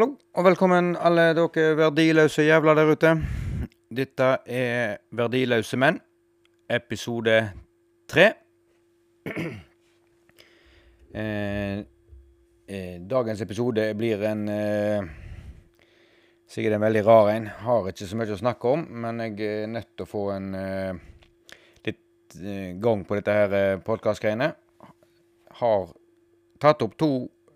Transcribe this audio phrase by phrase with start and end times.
[0.00, 3.10] Hallo, og velkommen alle dere verdiløse jævla der ute.
[3.92, 5.98] Dette er Verdiløse menn,
[6.72, 7.34] episode
[8.08, 8.24] tre.
[11.12, 11.82] eh,
[12.64, 15.10] eh, dagens episode blir en eh,
[16.48, 17.50] Sikkert en veldig rar en.
[17.66, 20.54] Har ikke så mye å snakke om, men jeg er nødt til å få en
[20.56, 20.94] eh,
[21.90, 24.48] litt eh, gang på dette her eh, podkastgreiene.
[25.60, 25.92] Har
[26.56, 27.10] tatt opp to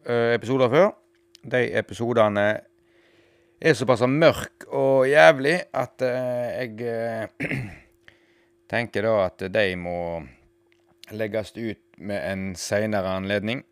[0.05, 0.93] episoder før.
[1.45, 2.47] De episodene
[3.61, 7.61] er såpass mørk og jævlig at eh, jeg eh,
[8.73, 9.99] tenker da at de må
[11.13, 13.63] legges ut med en seinere anledning.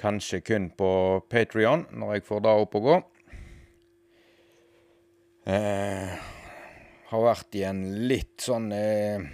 [0.00, 0.90] Kanskje kun på
[1.30, 2.98] Patrion, når jeg får det opp å gå.
[5.52, 6.10] Eh,
[7.12, 9.24] har vært i en litt sånn eh,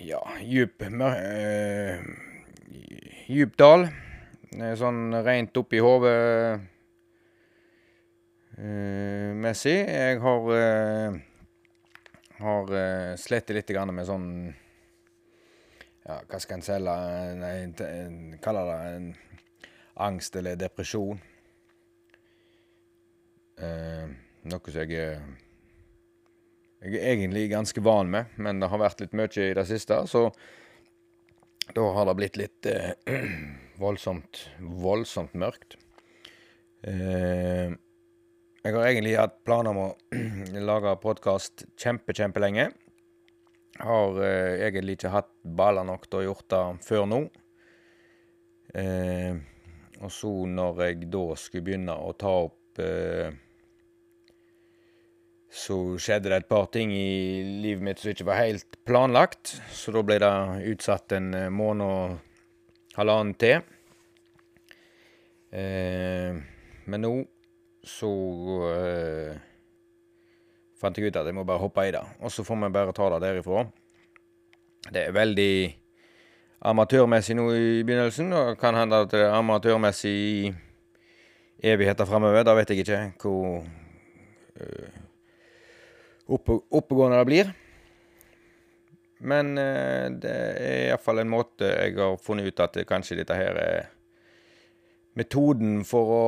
[0.00, 2.00] Ja, djup eh,
[3.28, 3.90] Djup dal.
[4.50, 6.60] Eh, Sånn rent oppi hodet
[8.58, 9.76] uh, messig.
[9.86, 11.18] Jeg har uh,
[12.40, 14.26] har uh, slitt litt med sånn
[16.02, 16.96] Ja, hva skal en selge?
[17.38, 17.54] Nei,
[18.42, 19.08] kalle det en
[20.00, 21.20] angst eller depresjon.
[23.60, 24.10] Uh,
[24.50, 25.20] noe som jeg
[26.80, 29.98] jeg er egentlig ganske van med, men det har vært litt mye i det siste,
[30.08, 30.30] så
[31.74, 32.92] da har det blitt litt eh,
[33.82, 35.76] voldsomt, voldsomt mørkt.
[36.82, 37.70] Eh,
[38.60, 39.88] jeg har egentlig hatt planer om å
[40.70, 42.70] lage podkast kjempe, kjempelenge.
[43.80, 47.20] Har eh, egentlig ikke hatt baller nok til å gjort det før nå.
[48.74, 49.38] Eh,
[50.00, 53.32] og så når jeg da skulle begynne å ta opp eh,
[55.50, 59.56] så skjedde det et par ting i livet mitt som ikke var helt planlagt.
[59.74, 60.32] Så da ble det
[60.70, 63.58] utsatt en eh, måned og halvannen til.
[65.50, 66.38] Eh,
[66.86, 67.12] men nå
[67.86, 68.10] så
[68.70, 69.34] eh,
[70.78, 72.04] fant jeg ut at jeg må bare hoppe i det.
[72.22, 73.66] Og så får vi bare ta det derifra.
[74.86, 75.52] Det er veldig
[76.70, 80.54] amatørmessig nå i begynnelsen, og kan hende at det er amatørmessig i
[81.72, 82.44] evigheter framover.
[82.46, 83.64] Da vet jeg ikke hvor
[84.56, 84.89] eh,
[86.30, 87.52] oppe, oppegående det blir.
[89.20, 93.58] Men eh, det er iallfall en måte jeg har funnet ut at kanskje dette her
[93.60, 93.88] er
[95.18, 96.26] metoden for å,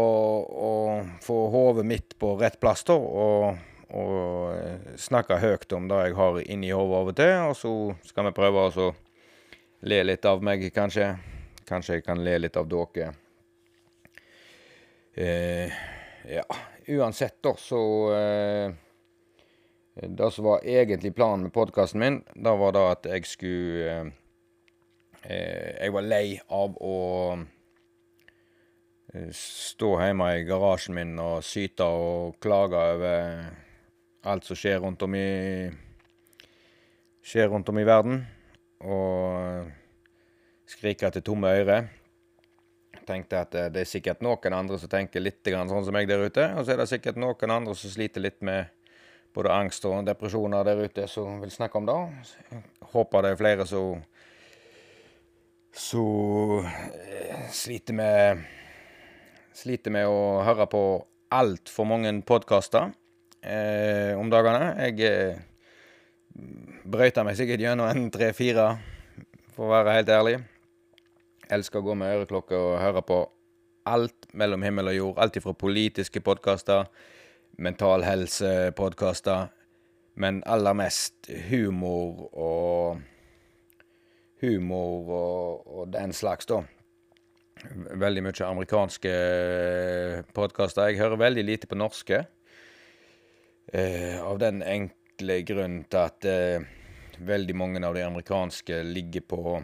[0.52, 0.72] å
[1.24, 2.98] få hodet mitt på rett plass, da.
[2.98, 3.62] Og,
[3.96, 7.34] og eh, snakke høyt om det jeg har inni hodet av og til.
[7.48, 7.74] Og så
[8.10, 8.92] skal vi prøve å
[9.88, 11.14] le litt av meg, kanskje.
[11.68, 13.12] Kanskje jeg kan le litt av dere.
[15.14, 15.82] Eh,
[16.28, 16.44] ja,
[16.88, 17.80] uansett, da, så
[18.16, 18.72] eh,
[19.94, 24.06] det som var egentlig planen med podkasten min, da var det at jeg skulle eh,
[25.22, 26.96] eh, Jeg var lei av å
[29.12, 33.44] eh, stå hjemme i garasjen min og syte og klage over
[34.22, 35.70] alt som skjer rundt om i
[37.22, 38.24] Skjer rundt om i verden.
[38.82, 39.68] Og
[40.66, 41.86] skrike til tomme ører.
[43.06, 46.24] Tenkte at eh, det er sikkert noen andre som tenker litt sånn som meg der
[46.24, 46.48] ute.
[46.56, 48.72] Og så er det sikkert noen andre som sliter litt med
[49.34, 51.98] både angst og depresjoner der ute som vil snakke om det.
[52.50, 52.62] Jeg
[52.92, 54.02] håper det er flere som
[55.72, 58.42] som eh, sliter med
[59.52, 60.80] Sliter med å høre på
[61.36, 62.88] altfor mange podkaster
[63.44, 64.70] eh, om dagene.
[64.88, 65.42] Jeg eh,
[66.88, 68.70] brøyter meg sikkert gjennom en tre-fire,
[69.52, 70.34] for å være helt ærlig.
[71.52, 73.20] Elsker å gå med øreklokke og høre på
[73.92, 75.20] alt mellom himmel og jord.
[75.20, 76.88] Alt ifra politiske podkaster
[77.58, 79.50] mental helse-podkaster,
[80.14, 83.02] men aller mest humor og
[84.42, 86.64] Humor og, og den slags, da.
[87.94, 89.12] Veldig mye amerikanske
[90.34, 90.88] podkaster.
[90.90, 92.24] Jeg hører veldig lite på norske.
[93.70, 96.66] Eh, av den enkle grunn til at eh,
[97.22, 99.60] veldig mange av de amerikanske ligger på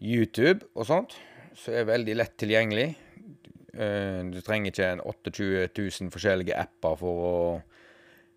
[0.00, 1.18] YouTube og sånt,
[1.52, 2.94] så er veldig lett tilgjengelig.
[3.74, 7.34] Eh, Du trenger ikke 28 000 forskjellige apper for å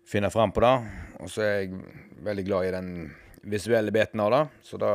[0.06, 0.74] finne fram på det.
[1.20, 1.78] Og så er jeg
[2.24, 2.90] veldig glad i den
[3.44, 4.92] visuelle biten av det, så da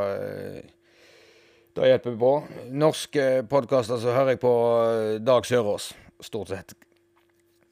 [1.80, 2.32] Det hjelper på.
[2.76, 4.54] Norske podkaster så hører jeg på
[4.90, 5.94] eh, Dag Sørås,
[6.26, 6.74] stort sett.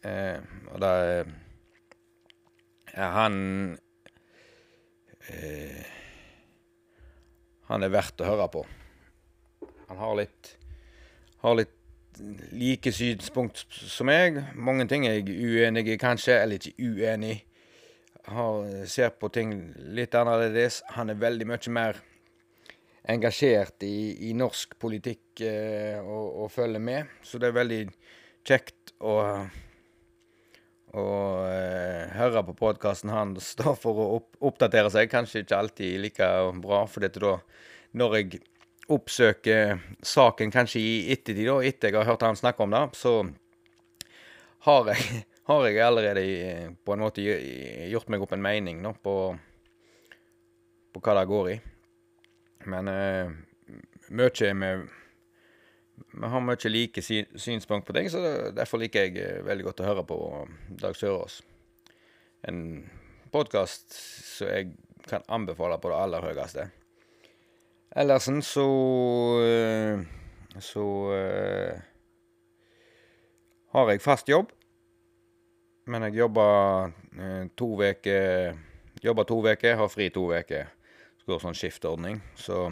[0.05, 0.37] Eh,
[0.71, 0.91] og det
[2.93, 3.35] er Han
[5.27, 5.81] eh,
[7.67, 8.63] Han er verdt å høre på.
[9.89, 10.53] Han har litt
[11.43, 11.76] Har litt
[12.51, 14.39] like synspunkt som meg.
[14.55, 17.41] Mange ting er jeg uenig i, kanskje, eller ikke uenig.
[18.27, 19.53] Har, ser på ting
[19.95, 20.81] litt annerledes.
[20.97, 22.01] Han er veldig mye mer
[23.07, 27.15] engasjert i, i norsk politikk eh, og, og, følger med.
[27.23, 27.79] Så det er veldig
[28.47, 29.15] kjekt å,
[30.91, 31.07] å
[31.47, 35.11] eh, høre på podkasten hans da, for å opp, oppdatere seg.
[35.13, 36.29] Kanskje ikke alltid like
[36.63, 37.37] bra, for dette da
[37.97, 38.41] når jeg
[38.93, 43.13] oppsøker saken kanskje i ettertid, da, etter jeg har hørt han snakke om det, så
[44.67, 46.27] har jeg, har jeg allerede
[46.85, 49.17] på en måte gjort meg opp en mening nå, på,
[50.93, 51.57] på hva det går i.
[52.67, 53.35] Men uh,
[54.09, 54.87] mye med
[55.97, 58.21] Vi har mye like synspunkt på ting, så
[58.53, 60.17] derfor liker jeg eh, veldig godt å høre på
[60.77, 61.39] Dag Sørås.
[62.45, 62.59] En
[63.33, 64.75] podkast som jeg
[65.09, 66.67] kan anbefale på det aller høyeste.
[67.97, 68.67] Ellersen så
[69.41, 70.01] eh,
[70.61, 70.83] Så
[71.13, 71.81] uh,
[73.73, 74.51] har jeg fast jobb.
[75.87, 78.57] Men jeg jobber uh, to uker
[79.03, 80.73] Jobber to uker, har fri to uker
[81.27, 82.69] går sånn skiftordning, så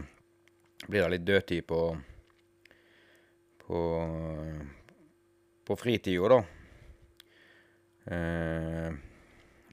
[0.88, 1.82] blir det litt dødtid på
[3.66, 3.80] på,
[5.66, 6.38] på fritida, da.
[8.14, 8.92] Eh,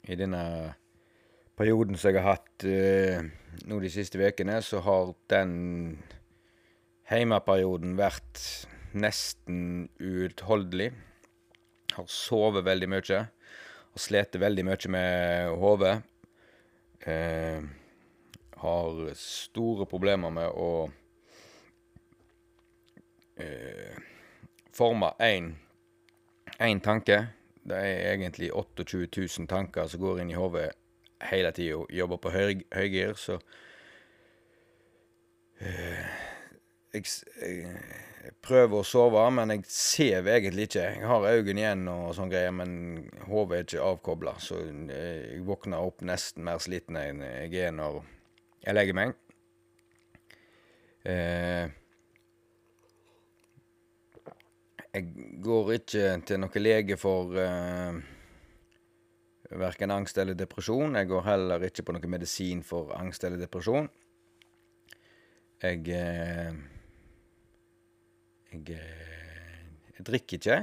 [0.08, 0.44] I denne
[1.58, 3.22] perioden som jeg har hatt eh,
[3.69, 5.99] nå de siste ukene, så har den
[7.10, 8.40] heimeperioden vært
[8.93, 10.93] nesten uutholdelig.
[11.93, 13.20] Har sovet veldig mye.
[13.93, 15.94] Har slitt veldig mye med hodet.
[17.04, 17.60] Eh,
[18.62, 20.70] har store problemer med å
[23.43, 23.96] eh,
[24.72, 27.19] forme én tanke.
[27.62, 30.70] Det er egentlig 28 000 tanker som går inn i hodet
[31.30, 33.38] hele tida jobber på høy, høygir, så
[35.62, 36.06] eh,
[36.92, 37.08] jeg,
[37.40, 40.86] jeg, prøver å sove, men jeg ser egentlig ikke.
[40.98, 42.72] Jeg har øynene igjen og sånn greier, men
[43.28, 47.76] hodet er ikke avkobla, så eh, jeg våkner opp nesten mer sliten enn jeg er
[47.76, 48.02] når
[48.62, 49.14] jeg legger meg.
[51.02, 51.70] Eh,
[54.92, 55.06] jeg
[55.42, 58.02] går ikke til noen lege for eh,
[59.60, 60.96] verken angst eller depresjon.
[60.99, 63.88] Jeg går heller ikke på noen medisin for angst eller depresjon.
[65.62, 66.54] Jeg eh,
[68.52, 69.66] jeg, eh,
[69.96, 70.58] jeg, drikker ikke.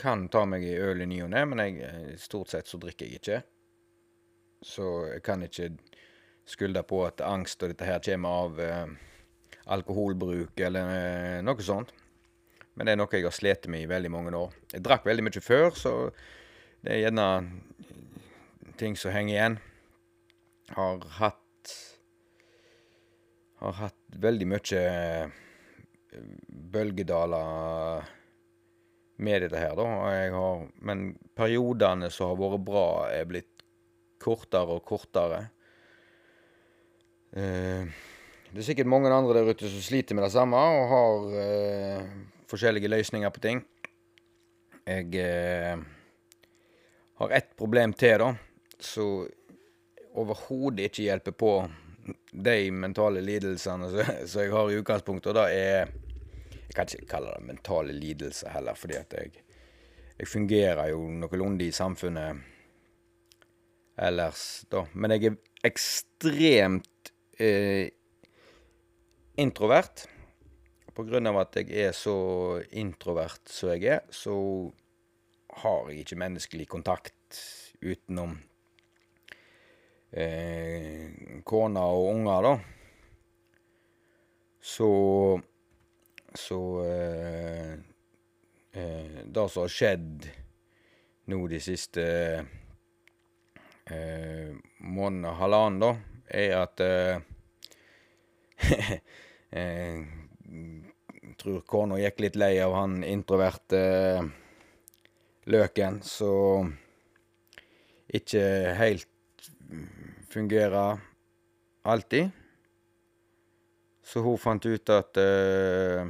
[0.00, 2.80] Kan ta meg i øl i ny og ne, men jeg, eh, stort sett så
[2.82, 3.42] drikker jeg ikke.
[4.64, 5.70] Så jeg kan ikke
[6.46, 8.96] skylde på at angst og dette her kommer av eh,
[9.74, 11.92] alkoholbruk eller eh, noe sånt.
[12.76, 14.52] Men det er noe jeg har slitt med i veldig mange år.
[14.74, 15.92] Jeg drakk veldig mye før, så
[16.86, 17.30] det er gjerne
[18.78, 19.56] ting som henger igjen.
[20.76, 21.42] Har hatt
[23.56, 25.30] Har hatt veldig mye eh,
[26.46, 28.04] bølgedaler
[29.16, 29.86] med dette her, da.
[30.34, 32.84] Har, men periodene som har vært bra,
[33.16, 33.64] er blitt
[34.22, 35.40] kortere og kortere.
[37.32, 37.88] Eh,
[38.52, 42.14] det er sikkert mange andre der ute som sliter med det samme og har eh,
[42.52, 43.64] forskjellige løsninger på ting.
[44.86, 45.10] Jeg
[47.16, 48.32] har ett problem til, da,
[48.80, 49.26] som
[50.16, 51.52] overhodet ikke hjelper på
[52.30, 53.88] de mentale lidelsene
[54.28, 55.32] som jeg har i utgangspunktet.
[55.32, 55.94] Og det er
[56.66, 59.30] Jeg kan ikke kalle det mentale lidelser heller, fordi at jeg,
[60.18, 62.42] jeg fungerer jo noenlunde i samfunnet
[63.96, 64.82] ellers, da.
[64.92, 67.88] Men jeg er ekstremt eh,
[69.40, 70.04] introvert.
[70.92, 72.18] På grunn av at jeg er så
[72.76, 74.36] introvert som jeg er, så
[75.62, 77.38] har jeg ikke menneskelig kontakt
[77.80, 78.36] utenom
[80.12, 82.54] eh, kona og unger, da.
[84.60, 84.90] Så
[86.36, 87.72] Så eh,
[88.72, 90.26] eh, Det som har skjedd
[91.32, 92.02] nå de siste
[93.86, 95.96] eh, måneden og halvannen, da,
[96.28, 96.80] er at
[99.56, 100.04] Jeg
[101.40, 103.80] tror kona gikk litt lei av han introverte
[104.20, 104.28] uh,
[105.50, 106.72] løken, som
[108.06, 108.42] ikke
[108.78, 109.50] helt
[110.30, 111.00] fungerer
[111.86, 112.30] alltid.
[114.06, 116.06] Så hun fant ut at uh,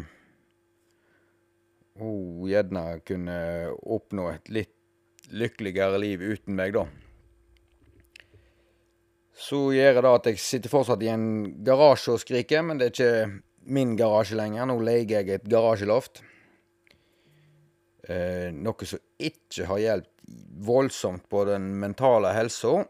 [1.97, 3.39] hun gjerne kunne
[3.97, 4.73] oppnå et litt
[5.33, 6.85] lykkeligere liv uten meg, da.
[9.37, 11.27] Så gjør det at jeg sitter fortsatt i en
[11.65, 14.69] garasje og skriker, men det er ikke min garasje lenger.
[14.69, 16.23] Nå leier jeg et garasjeloft.
[18.07, 20.13] Eh, noe som ikke har hjulpet
[20.67, 22.85] voldsomt på den mentale helsa.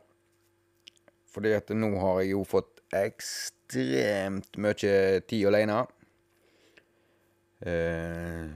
[1.33, 4.95] Fordi at nå har jeg jo fått ekstremt mye
[5.29, 5.83] tid alene.
[7.61, 8.47] Eh,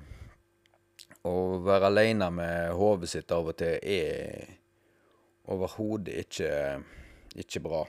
[1.28, 4.56] å være aleine med hodet sitt av og til er
[5.50, 6.52] overhodet ikke
[7.40, 7.84] ikke bra.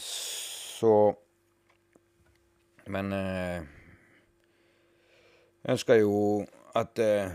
[0.00, 0.94] Så
[2.86, 3.62] Men eh,
[5.68, 6.44] ønsker jo
[6.76, 7.32] at eh,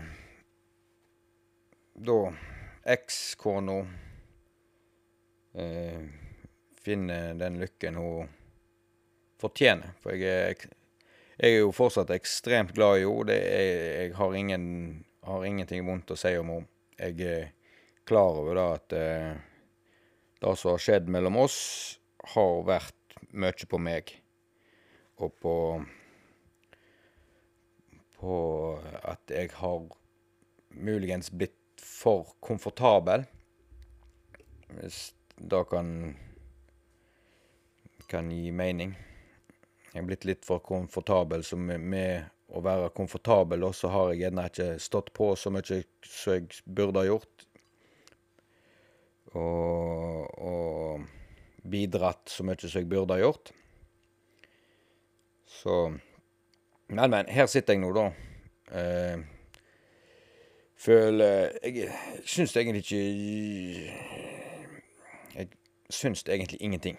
[2.00, 2.18] da
[2.94, 3.78] ekskona
[5.54, 6.02] eh,
[6.80, 8.30] finner den lykken hun
[9.40, 9.94] fortjener.
[10.02, 10.66] For jeg er,
[11.40, 13.36] jeg er jo fortsatt ekstremt glad i henne.
[13.36, 14.64] Jeg har, ingen,
[15.26, 16.68] har ingenting vondt å si om henne.
[17.00, 17.46] Jeg er
[18.04, 19.30] klar over da at eh,
[20.40, 21.60] det som har skjedd mellom oss,
[22.34, 24.12] har vært mye på meg.
[25.20, 25.54] Og på
[28.20, 28.34] På
[29.02, 29.86] at jeg har
[30.76, 33.24] muligens blitt for komfortabel.
[34.76, 35.08] Hvis
[35.40, 35.94] det kan
[38.10, 38.94] kan gi mening.
[39.92, 44.10] Jeg er blitt litt for komfortabel, så med, med å være komfortabel, og så har
[44.10, 47.46] jeg gjerne ikke stått på så mye som jeg burde ha gjort.
[49.38, 51.06] Og, og
[51.70, 53.52] bidratt så mye som jeg burde ha gjort.
[55.50, 55.76] Så
[56.90, 57.26] Men, men.
[57.28, 58.08] Her sitter jeg nå, da.
[58.74, 59.18] Eh,
[60.76, 61.92] føler Jeg
[62.24, 62.96] syns egentlig ikke
[65.34, 65.48] Jeg
[65.90, 66.98] syns egentlig ingenting.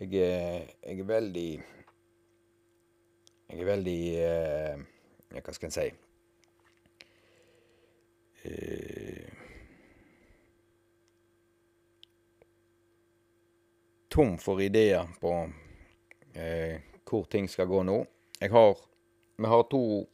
[0.00, 1.62] Jeg jeg er veldig
[3.50, 4.78] Jeg er veldig eh,
[5.42, 5.88] Hva skal en si
[8.44, 9.32] eh,
[14.10, 15.34] Tom for ideer på
[16.34, 17.98] eh, hvor ting skal gå nå.
[18.40, 18.76] Jeg har
[19.38, 20.06] Vi har to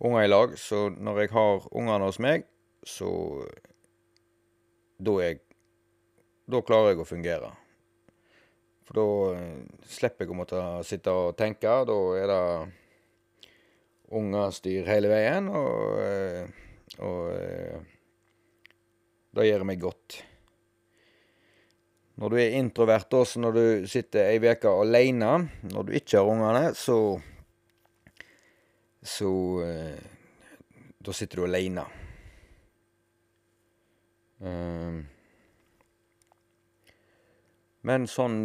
[0.00, 2.44] unger i lag, så når jeg har ungene hos meg,
[2.84, 3.08] så
[4.98, 5.40] Da jeg
[6.50, 7.52] Da klarer jeg å fungere.
[8.82, 9.06] For da
[9.86, 11.70] slipper jeg å måtte sitte og tenke.
[11.88, 12.72] Da er det
[14.12, 16.50] ungestyr hele veien, og,
[16.98, 17.86] og
[19.32, 20.18] det gjør meg godt.
[22.22, 25.30] Når du er introvert, også når du sitter ei uke aleine,
[25.72, 27.18] når du ikke har ungene, så
[29.02, 29.30] Så
[31.02, 31.82] Da sitter du aleine.
[37.82, 38.38] Men sånn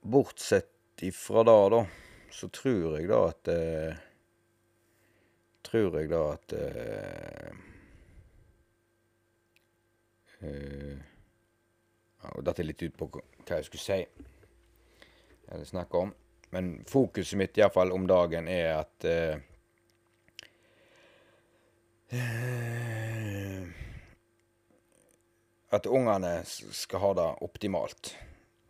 [0.00, 1.82] bortsett ifra det, da,
[2.32, 3.52] så tror jeg da at
[5.68, 6.56] Tror jeg da at
[12.22, 14.06] Ja, dette datt litt ut på hva jeg skulle si,
[15.48, 16.14] eller snakke om.
[16.50, 19.04] Men fokuset mitt iallfall om dagen er at
[25.68, 28.16] At ungene skal ha det optimalt,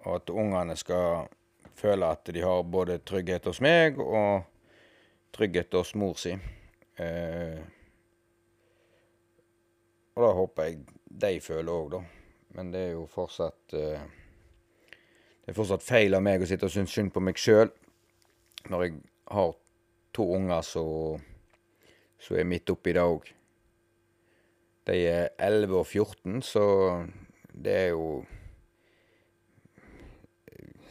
[0.02, 1.28] og at ungene skal
[1.78, 4.43] føle at de har både trygghet hos meg og
[5.31, 6.35] trygghet hos mor si.
[10.19, 12.17] Og det håper jeg de føler òg, da.
[12.57, 16.93] Men det er jo fortsatt Det er fortsatt feil av meg å sitte og synes
[16.93, 17.71] synd på meg sjøl
[18.69, 18.95] når jeg
[19.33, 19.52] har
[20.12, 23.28] to unger som er midt oppi det òg.
[24.88, 26.64] De er elleve og fjorten, så
[27.52, 28.25] det er jo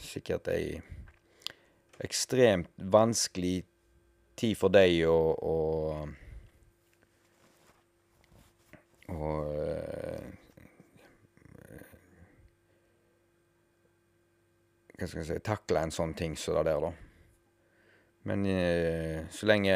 [0.02, 0.78] sikkert ei
[2.06, 3.66] ekstremt vanskelig
[4.38, 5.58] tid for deg å å
[9.08, 9.32] å
[14.98, 16.90] Hva skal jeg si takle en sånn ting som det der, da.
[18.26, 18.40] Men
[19.30, 19.76] så lenge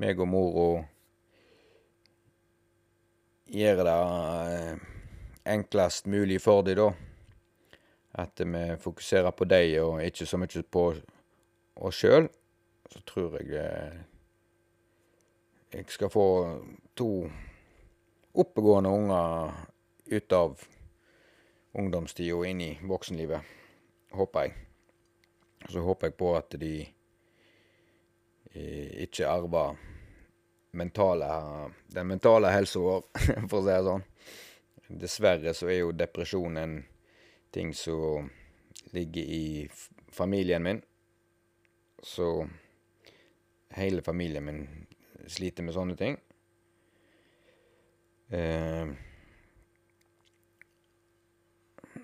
[0.00, 0.82] meg og mora
[3.50, 3.94] gjør det
[5.50, 6.90] enklest mulig for de, da,
[8.20, 10.84] at vi fokuserer på dem og ikke så mye på
[11.80, 12.28] oss sjøl,
[12.92, 14.04] så tror jeg
[15.72, 16.26] jeg skal få
[16.98, 17.30] to
[18.34, 19.56] oppegående unger
[20.10, 20.68] ut av
[21.80, 23.40] ungdomstida og inn i voksenlivet,
[24.16, 24.56] håper jeg.
[25.68, 26.74] Så håper jeg på at de
[29.04, 29.76] ikke arver
[30.70, 31.26] mentale
[31.86, 33.04] den mentale helsa vår,
[33.50, 34.06] for å si det sånn.
[35.00, 36.78] Dessverre så er jo depresjon en
[37.54, 38.30] ting som
[38.94, 39.68] ligger i
[40.10, 40.80] familien min,
[42.02, 42.48] så
[43.76, 44.64] hele familien min
[45.30, 46.18] sliter med sånne ting.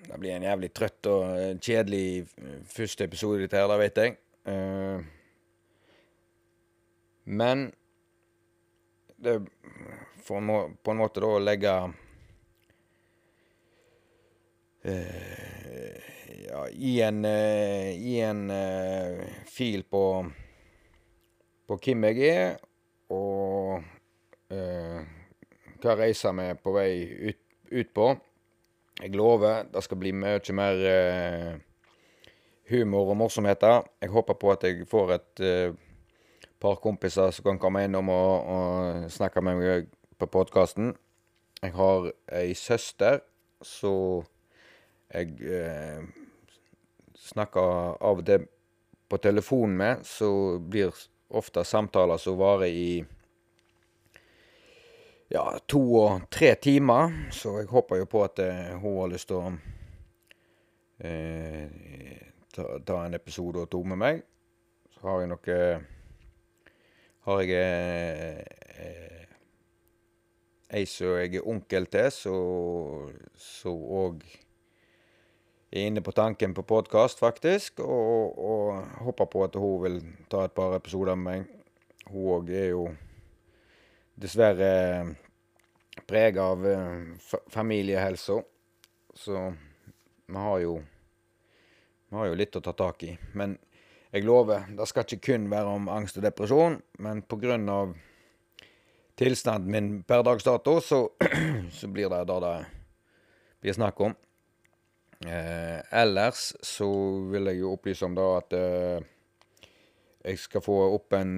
[0.07, 2.27] Det blir en jævlig trøtt og kjedelig
[2.71, 4.15] første episode, dette her, det vet jeg.
[7.27, 7.65] Men
[9.19, 9.35] det
[10.23, 10.39] får
[10.83, 11.73] på en måte da legge
[16.47, 18.43] Ja, i en i en
[19.51, 20.03] fil på
[21.67, 22.53] på hvem jeg er,
[23.11, 23.83] og
[24.47, 26.91] hva reiser er på vei
[27.27, 28.07] ut ut på.
[28.97, 31.57] Jeg lover det skal bli mye mer eh,
[32.71, 33.83] humor og morsomheter.
[34.01, 35.75] Jeg håper på at jeg får et eh,
[36.59, 40.95] par kompiser som kan komme innom og, og snakke med meg på podkasten.
[41.61, 43.21] Jeg har ei søster
[43.61, 44.23] så
[45.13, 46.01] jeg eh,
[47.29, 48.47] snakker av og til
[49.07, 50.91] på telefon med, så blir
[51.31, 52.89] ofte samtaler som varer i
[55.33, 57.13] ja, to og tre timer.
[57.31, 59.51] Så jeg håper jo på at eh, hun har lyst til å
[61.03, 61.67] eh,
[62.53, 64.25] ta, ta, en episode og to med meg.
[64.95, 65.61] Så har jeg noe
[67.27, 68.57] Har jeg eh,
[70.67, 74.23] ei som jeg er onkel til, så òg
[75.71, 77.79] er inne på tanken på podkast, faktisk.
[77.83, 79.99] Og, og, håper på at hun vil
[80.31, 81.53] ta et par episoder med meg.
[82.07, 82.87] Hun òg er jo
[84.17, 84.71] dessverre
[86.07, 88.41] prega av uh, familiehelsa.
[89.13, 89.53] Så
[90.27, 90.77] vi har jo
[92.09, 93.17] Vi har jo litt å ta tak i.
[93.35, 93.57] Men
[94.15, 96.77] jeg lover, det skal ikke kun være om angst og depresjon.
[97.03, 97.19] Men
[97.69, 97.97] av
[99.17, 101.09] tilstanden min per dags dato, så,
[101.79, 102.55] så blir det det det
[103.59, 104.15] blir snakk om.
[105.25, 106.87] Eh, ellers så
[107.31, 109.05] vil jeg jo opplyse om da at eh,
[110.23, 111.31] jeg skal få opp en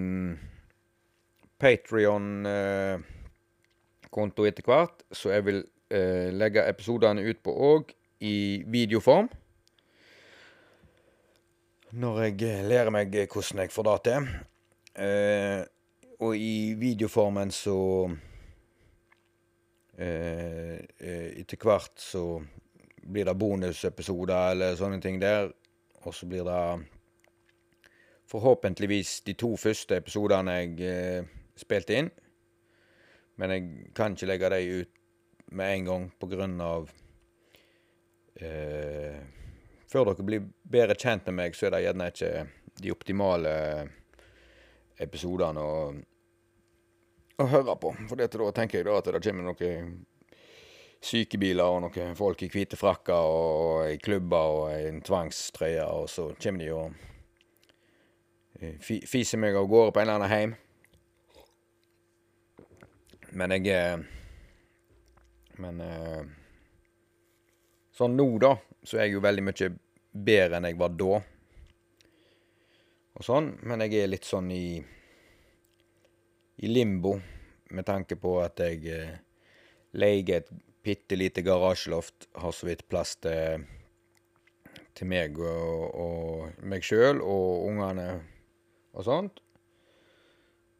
[1.59, 5.59] Patrion-konto eh, etter hvert, så jeg vil
[5.91, 9.29] eh, legge episodene ut på òg i videoform.
[11.99, 14.23] Når jeg eh, lærer meg hvordan jeg får det til.
[14.99, 15.61] Eh,
[16.19, 18.09] og i videoformen så
[19.99, 22.39] Etter hvert så
[23.03, 25.51] blir det bonusepisoder eller sånne ting der.
[26.07, 26.87] Og så blir det
[28.29, 32.09] forhåpentligvis de to første episodene jeg eh, spilte inn.
[33.39, 34.95] Men jeg kan ikke legge dem ut
[35.55, 36.89] med en gang på grunn av
[38.35, 39.21] eh,
[39.89, 42.33] Før dere blir bedre kjent med meg, så er det gjerne ikke
[42.79, 43.53] de optimale
[45.01, 45.79] episodene å,
[47.41, 47.95] å høre på.
[48.11, 49.95] For da tenker jeg da at det kommer noen
[51.01, 56.29] sykebiler og noen folk i hvite frakker og ei klubber og en tvangstrøye, og så
[56.37, 56.89] kommer de og
[58.59, 60.57] eh, fiser meg av gårde på en eller annen heim.
[63.31, 63.97] Men jeg eh,
[65.59, 66.21] Men eh,
[67.93, 69.67] sånn nå, da, så er jeg jo veldig mye
[70.29, 71.17] bedre enn jeg var da.
[73.19, 74.79] Og sånn, men jeg er litt sånn i
[76.59, 77.19] i limbo
[77.69, 79.19] med tanke på at jeg eh,
[79.95, 80.49] leier et
[80.83, 82.27] bitte lite garasjeloft.
[82.35, 83.63] Har så vidt plass til,
[84.97, 88.09] til meg og, og meg sjøl og ungene
[88.91, 89.39] og sånt.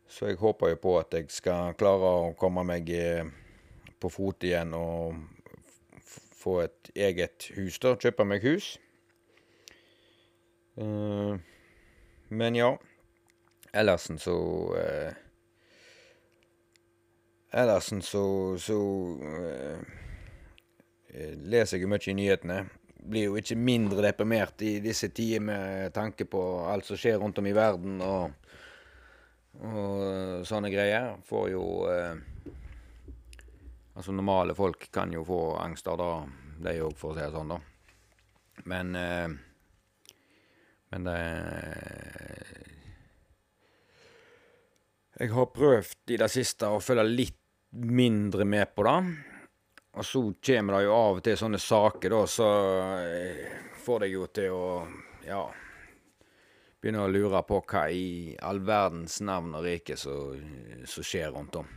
[0.09, 3.27] Så jeg håper jo på at jeg skal klare å komme meg eh,
[4.01, 5.19] på fot igjen og
[6.39, 7.93] få et eget hus, da.
[7.99, 8.71] Kjøpe meg hus.
[10.79, 11.37] Uh,
[12.31, 12.71] men ja.
[13.75, 14.33] Ellersen så
[14.73, 15.11] uh,
[17.53, 18.23] Ellersen så,
[18.57, 18.77] så
[21.49, 22.59] leser jeg jo mye i nyhetene.
[23.09, 27.41] Blir jo ikke mindre deprimert i disse tider med tanke på alt som skjer rundt
[27.41, 28.38] om i verden og,
[29.59, 31.15] og sånne greier.
[31.27, 32.15] Får jo eh,
[33.99, 36.21] Altså, normale folk kan jo få angster, da,
[36.63, 37.57] de òg, for å si det sånn, da.
[38.71, 39.27] Men eh,
[40.89, 41.17] Men det
[45.19, 47.35] Jeg har prøvd i det siste å følge litt
[47.75, 48.95] mindre med på det.
[49.99, 52.47] Og så kommer det jo av og til sånne saker, da, så
[53.83, 54.63] får det jo til å
[55.27, 55.41] ja,
[56.79, 61.67] begynne å lure på hva i all verdens navn og rike som skjer rundt om.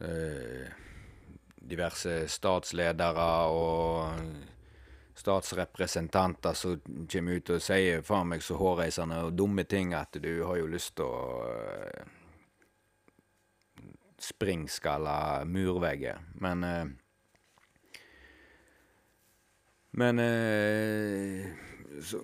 [0.00, 0.68] Eh,
[1.58, 4.20] diverse statsledere og
[5.18, 6.78] statsrepresentanter som
[7.10, 10.70] kommer ut og sier faen meg så hårreisende og dumme ting at du har jo
[10.70, 11.18] lyst til å
[14.18, 16.22] springskalle springskalla murvegger.
[16.42, 16.88] Men eh,
[19.98, 21.46] Men eh,
[22.02, 22.20] så,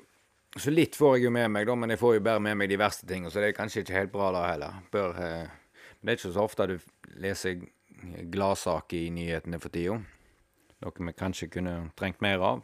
[0.56, 2.70] så, litt får jeg jo med meg, da, men jeg får jo bare med meg
[2.70, 4.82] de verste tingene, så det er kanskje ikke helt bra da heller.
[4.94, 6.76] Bør, eh, det er ikke så ofte du
[7.22, 7.64] leser
[8.30, 9.98] gladsaker i nyhetene for tida.
[10.84, 12.62] Noe vi kanskje kunne trengt mer av.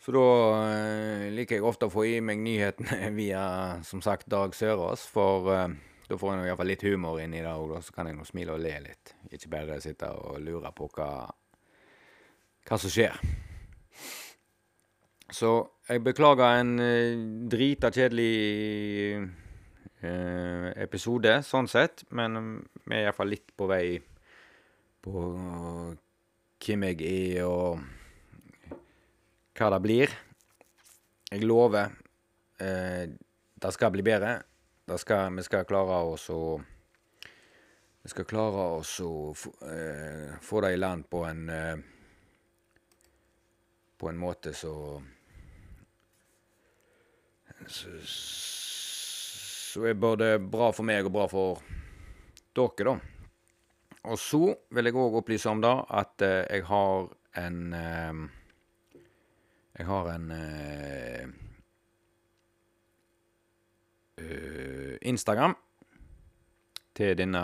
[0.00, 0.24] Så da
[0.70, 3.44] eh, liker jeg ofte å få i meg nyhetene via,
[3.84, 5.76] som sagt, Dag Sørås, for eh,
[6.08, 8.56] da får jeg iallfall litt humor inn i det òg, så kan jeg nå smile
[8.56, 9.14] og le litt.
[9.30, 11.10] Ikke bare sitte og lure på hva,
[12.66, 13.20] hva som skjer.
[15.30, 15.52] Så
[15.88, 19.20] jeg beklager en uh, drita kjedelig
[20.02, 22.52] uh, episode, sånn sett, men um,
[22.86, 23.84] vi er iallfall litt på vei
[25.00, 25.24] på
[26.60, 27.80] hvem jeg er, og
[29.56, 30.12] hva det blir.
[31.30, 31.92] Jeg lover.
[32.60, 33.06] Eh,
[33.60, 34.40] det skal bli bedre.
[34.98, 36.60] Skal, vi skal klare oss å
[38.02, 39.30] Vi skal klare oss å
[39.68, 41.82] eh, få det i land på en eh,
[44.00, 44.72] På en måte så
[47.68, 51.60] Så er både bra for meg og bra for
[52.56, 52.94] dere, da.
[54.10, 58.14] Og så vil jeg òg opplyse om da at eh, jeg har en eh,
[59.76, 61.28] Jeg har en eh,
[65.08, 65.54] Instagram
[66.94, 67.42] til denne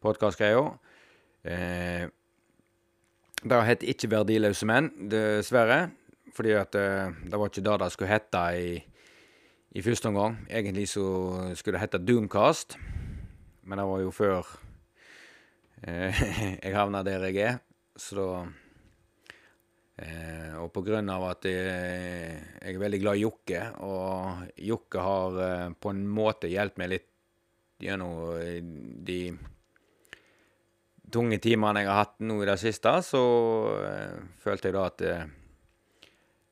[0.00, 0.62] podkastgreia.
[1.44, 2.08] Eh,
[3.40, 5.90] det heter ikke Verdiløse menn, dessverre.
[6.34, 8.72] Fordi at eh, det var ikke det det skulle hete i,
[9.76, 10.38] i første omgang.
[10.48, 11.04] Egentlig så
[11.58, 12.78] skulle det hete Doomcast,
[13.66, 14.46] men det var jo før
[15.82, 16.24] eh,
[16.64, 17.60] jeg havna der jeg er,
[17.96, 18.30] så da
[20.00, 25.72] eh, Og av at jeg, jeg er veldig glad i Jokke, og Jokke har eh,
[25.72, 27.08] på en måte hjulpet meg litt
[27.80, 29.20] gjennom eh, de
[31.10, 33.22] tunge timene jeg har hatt nå i det siste, så
[33.82, 35.06] eh, følte jeg da at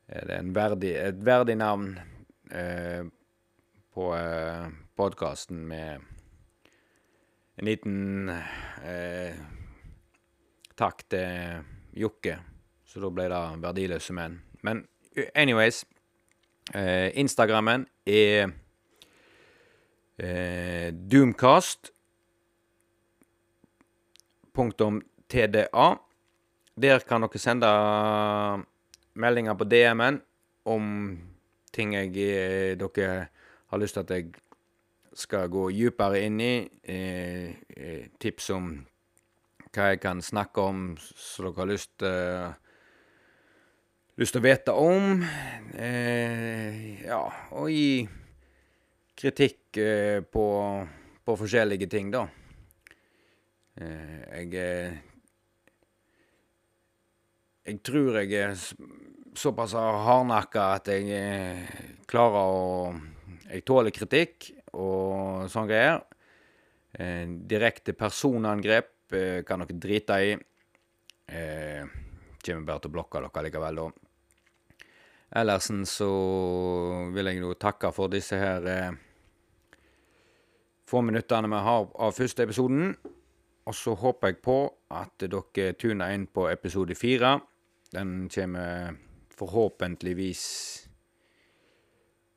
[0.09, 1.93] er det verdig, et verdig navn
[2.51, 3.05] eh,
[3.95, 6.01] på eh, podkasten med
[7.59, 9.35] en liten eh,
[10.79, 11.67] takk til
[11.99, 12.39] Jokke.
[12.89, 14.39] Så da ble det Verdiløse menn.
[14.65, 14.87] Men
[15.35, 15.83] anyways
[16.73, 18.55] eh, Instagrammen er
[20.23, 21.93] eh, Doomcast.
[24.55, 25.89] Punktum TDA.
[26.79, 27.69] Der kan dere sende
[29.19, 30.21] meldinger på DM-en
[30.69, 30.85] om
[31.75, 33.29] ting jeg, eh, dere
[33.69, 34.31] har lyst til at jeg
[35.19, 36.55] skal gå dypere inn i.
[36.83, 38.71] Eh, eh, tips om
[39.75, 42.53] hva jeg kan snakke om som dere har lyst, eh,
[44.19, 45.23] lyst til å vite om.
[45.75, 48.09] Eh, ja, og gi
[49.19, 50.47] kritikk eh, på,
[51.25, 52.29] på, forskjellige ting, da.
[53.79, 54.99] jeg
[57.69, 58.55] jeg tror jeg er
[59.37, 62.95] såpass hardnakka at jeg eh, klarer å
[63.49, 66.03] Jeg tåler kritikk og sånne greier.
[66.93, 70.35] Eh, direkte personangrep eh, kan dere drite i.
[71.33, 71.89] Eh,
[72.45, 74.85] kommer bare til å blokke dere likevel, da.
[75.41, 76.11] Ellersen så
[77.15, 78.69] vil jeg jo takke for disse her
[80.89, 82.93] få minuttene vi har av første episoden.
[83.69, 84.59] Og så håper jeg på
[84.93, 87.39] at dere tuner inn på episode fire.
[87.95, 88.97] Den kommer
[89.39, 90.45] forhåpentligvis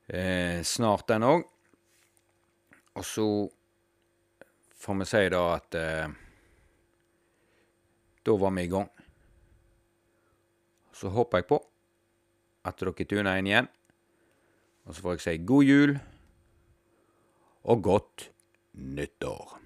[0.08, 1.44] eh, snart, den òg.
[2.96, 3.28] Og så
[4.82, 6.18] får vi si da at eh,
[8.22, 8.90] Da var vi i gang.
[10.94, 11.58] Så håper jeg på
[12.70, 13.70] at dere tuner inn igjen.
[14.86, 15.96] Og så får jeg si god jul
[17.64, 18.30] og godt
[18.74, 19.61] nyttår.